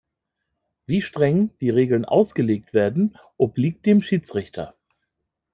Wie 0.87 1.03
streng 1.03 1.55
die 1.59 1.69
Regeln 1.69 2.05
ausgelegt 2.05 2.73
werden, 2.73 3.19
obliegt 3.37 3.85
dem 3.85 4.01
Schiedsrichter. 4.01 4.73